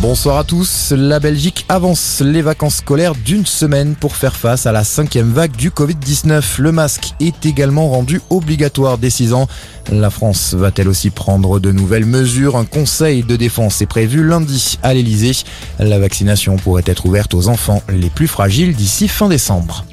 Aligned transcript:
Bonsoir 0.00 0.38
à 0.38 0.44
tous. 0.44 0.94
La 0.96 1.20
Belgique 1.20 1.66
avance 1.68 2.22
les 2.24 2.40
vacances 2.40 2.76
scolaires 2.76 3.14
d'une 3.14 3.44
semaine 3.44 3.94
pour 3.94 4.16
faire 4.16 4.34
face 4.34 4.64
à 4.64 4.72
la 4.72 4.82
cinquième 4.82 5.30
vague 5.30 5.54
du 5.54 5.68
Covid-19. 5.68 6.42
Le 6.58 6.72
masque 6.72 7.12
est 7.20 7.44
également 7.44 7.90
rendu 7.90 8.22
obligatoire 8.30 8.96
dès 8.96 9.10
6 9.10 9.34
ans. 9.34 9.46
La 9.92 10.08
France 10.08 10.54
va-t-elle 10.54 10.88
aussi 10.88 11.10
prendre 11.10 11.60
de 11.60 11.70
nouvelles 11.70 12.06
mesures? 12.06 12.56
Un 12.56 12.64
conseil 12.64 13.24
de 13.24 13.36
défense 13.36 13.82
est 13.82 13.86
prévu 13.86 14.26
lundi 14.26 14.78
à 14.82 14.94
l'Elysée. 14.94 15.36
La 15.78 15.98
vaccination 15.98 16.56
pourrait 16.56 16.84
être 16.86 17.04
ouverte 17.04 17.34
aux 17.34 17.48
enfants 17.48 17.82
les 17.90 18.08
plus 18.08 18.26
fragiles 18.26 18.74
d'ici 18.74 19.06
fin 19.06 19.28
décembre. 19.28 19.84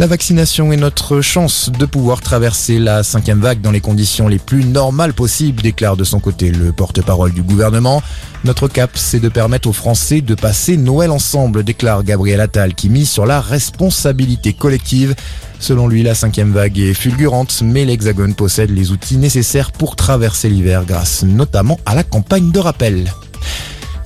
La 0.00 0.06
vaccination 0.06 0.72
est 0.72 0.78
notre 0.78 1.20
chance 1.20 1.70
de 1.70 1.84
pouvoir 1.84 2.22
traverser 2.22 2.78
la 2.78 3.02
cinquième 3.02 3.40
vague 3.40 3.60
dans 3.60 3.70
les 3.70 3.82
conditions 3.82 4.28
les 4.28 4.38
plus 4.38 4.64
normales 4.64 5.12
possibles, 5.12 5.60
déclare 5.60 5.98
de 5.98 6.04
son 6.04 6.20
côté 6.20 6.50
le 6.50 6.72
porte-parole 6.72 7.34
du 7.34 7.42
gouvernement. 7.42 8.02
Notre 8.44 8.66
cap, 8.66 8.92
c'est 8.94 9.20
de 9.20 9.28
permettre 9.28 9.68
aux 9.68 9.74
Français 9.74 10.22
de 10.22 10.34
passer 10.34 10.78
Noël 10.78 11.10
ensemble, 11.10 11.64
déclare 11.64 12.02
Gabriel 12.02 12.40
Attal, 12.40 12.74
qui 12.74 12.88
mise 12.88 13.10
sur 13.10 13.26
la 13.26 13.42
responsabilité 13.42 14.54
collective. 14.54 15.14
Selon 15.58 15.86
lui, 15.86 16.02
la 16.02 16.14
cinquième 16.14 16.52
vague 16.52 16.78
est 16.78 16.94
fulgurante, 16.94 17.60
mais 17.62 17.84
l'Hexagone 17.84 18.34
possède 18.34 18.70
les 18.70 18.92
outils 18.92 19.18
nécessaires 19.18 19.70
pour 19.70 19.96
traverser 19.96 20.48
l'hiver 20.48 20.86
grâce 20.86 21.24
notamment 21.24 21.78
à 21.84 21.94
la 21.94 22.04
campagne 22.04 22.52
de 22.52 22.58
rappel. 22.58 23.12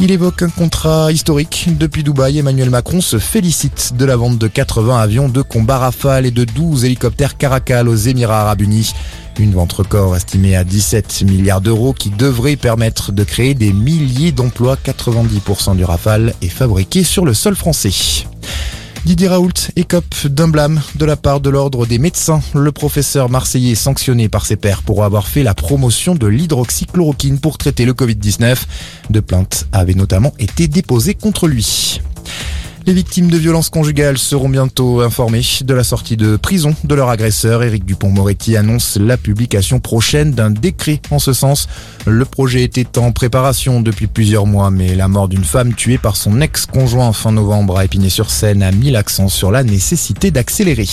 Il 0.00 0.10
évoque 0.10 0.42
un 0.42 0.48
contrat 0.48 1.12
historique. 1.12 1.68
Depuis 1.78 2.02
Dubaï, 2.02 2.38
Emmanuel 2.38 2.68
Macron 2.68 3.00
se 3.00 3.18
félicite 3.18 3.94
de 3.96 4.04
la 4.04 4.16
vente 4.16 4.38
de 4.38 4.48
80 4.48 4.98
avions 4.98 5.28
de 5.28 5.40
combat 5.40 5.78
Rafale 5.78 6.26
et 6.26 6.30
de 6.30 6.44
12 6.44 6.84
hélicoptères 6.84 7.36
Caracal 7.36 7.88
aux 7.88 7.94
Émirats 7.94 8.42
Arabes 8.42 8.62
Unis. 8.62 8.92
Une 9.38 9.52
vente 9.52 9.72
record 9.72 10.16
estimée 10.16 10.56
à 10.56 10.64
17 10.64 11.22
milliards 11.22 11.60
d'euros 11.60 11.92
qui 11.92 12.10
devrait 12.10 12.56
permettre 12.56 13.12
de 13.12 13.24
créer 13.24 13.54
des 13.54 13.72
milliers 13.72 14.32
d'emplois. 14.32 14.76
90% 14.76 15.76
du 15.76 15.84
Rafale 15.84 16.34
est 16.42 16.48
fabriqué 16.48 17.04
sur 17.04 17.24
le 17.24 17.34
sol 17.34 17.54
français. 17.54 18.24
Didier 19.04 19.28
Raoult 19.28 19.52
écope 19.76 20.14
d'un 20.26 20.48
blâme 20.48 20.80
de 20.94 21.04
la 21.04 21.16
part 21.16 21.40
de 21.40 21.50
l'ordre 21.50 21.84
des 21.84 21.98
médecins. 21.98 22.40
Le 22.54 22.72
professeur 22.72 23.28
marseillais 23.28 23.74
sanctionné 23.74 24.30
par 24.30 24.46
ses 24.46 24.56
pairs 24.56 24.82
pour 24.82 25.04
avoir 25.04 25.26
fait 25.26 25.42
la 25.42 25.52
promotion 25.52 26.14
de 26.14 26.26
l'hydroxychloroquine 26.26 27.38
pour 27.38 27.58
traiter 27.58 27.84
le 27.84 27.92
Covid-19. 27.92 28.62
De 29.10 29.20
plaintes 29.20 29.66
avaient 29.72 29.92
notamment 29.92 30.32
été 30.38 30.68
déposées 30.68 31.14
contre 31.14 31.48
lui. 31.48 32.00
Les 32.86 32.92
victimes 32.92 33.30
de 33.30 33.38
violences 33.38 33.70
conjugales 33.70 34.18
seront 34.18 34.50
bientôt 34.50 35.00
informées 35.00 35.40
de 35.62 35.72
la 35.72 35.84
sortie 35.84 36.18
de 36.18 36.36
prison 36.36 36.74
de 36.84 36.94
leur 36.94 37.08
agresseur. 37.08 37.62
Éric 37.62 37.86
Dupont-Moretti 37.86 38.58
annonce 38.58 38.98
la 38.98 39.16
publication 39.16 39.80
prochaine 39.80 40.32
d'un 40.32 40.50
décret 40.50 41.00
en 41.10 41.18
ce 41.18 41.32
sens. 41.32 41.66
Le 42.06 42.26
projet 42.26 42.62
était 42.62 42.98
en 42.98 43.10
préparation 43.10 43.80
depuis 43.80 44.06
plusieurs 44.06 44.44
mois, 44.44 44.70
mais 44.70 44.94
la 44.94 45.08
mort 45.08 45.28
d'une 45.28 45.44
femme 45.44 45.72
tuée 45.72 45.96
par 45.96 46.16
son 46.16 46.42
ex-conjoint 46.42 47.14
fin 47.14 47.32
novembre 47.32 47.78
à 47.78 47.86
Épinay-sur-Seine 47.86 48.62
a 48.62 48.70
mis 48.70 48.90
l'accent 48.90 49.28
sur 49.28 49.50
la 49.50 49.64
nécessité 49.64 50.30
d'accélérer. 50.30 50.86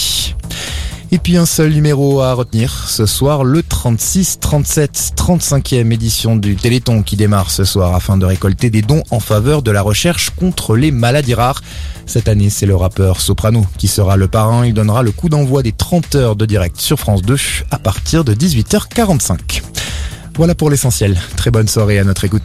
Et 1.13 1.17
puis 1.17 1.35
un 1.35 1.45
seul 1.45 1.73
numéro 1.73 2.21
à 2.21 2.33
retenir 2.33 2.87
ce 2.87 3.05
soir, 3.05 3.43
le 3.43 3.63
36, 3.63 4.39
37, 4.39 5.11
35e 5.17 5.91
édition 5.91 6.37
du 6.37 6.55
Téléthon 6.55 7.03
qui 7.03 7.17
démarre 7.17 7.51
ce 7.51 7.65
soir 7.65 7.93
afin 7.93 8.15
de 8.15 8.25
récolter 8.25 8.69
des 8.69 8.81
dons 8.81 9.03
en 9.11 9.19
faveur 9.19 9.61
de 9.61 9.71
la 9.71 9.81
recherche 9.81 10.29
contre 10.29 10.77
les 10.77 10.91
maladies 10.91 11.33
rares. 11.33 11.61
Cette 12.05 12.29
année, 12.29 12.49
c'est 12.49 12.65
le 12.65 12.77
rappeur 12.77 13.19
Soprano 13.19 13.65
qui 13.77 13.89
sera 13.89 14.15
le 14.15 14.29
parrain. 14.29 14.65
Il 14.65 14.73
donnera 14.73 15.03
le 15.03 15.11
coup 15.11 15.27
d'envoi 15.27 15.63
des 15.63 15.73
30 15.73 16.15
heures 16.15 16.35
de 16.37 16.45
direct 16.45 16.79
sur 16.79 16.97
France 16.97 17.23
2 17.23 17.35
à 17.71 17.77
partir 17.77 18.23
de 18.23 18.33
18h45. 18.33 19.63
Voilà 20.37 20.55
pour 20.55 20.69
l'essentiel. 20.69 21.19
Très 21.35 21.51
bonne 21.51 21.67
soirée 21.67 21.99
à 21.99 22.05
notre 22.05 22.23
écoute. 22.23 22.39